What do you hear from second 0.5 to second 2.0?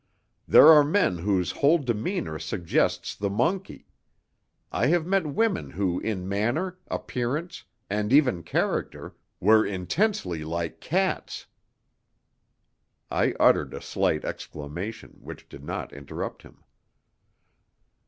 are men whose whole